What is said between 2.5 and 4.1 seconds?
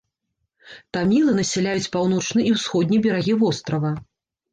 і ўсходні берагі вострава.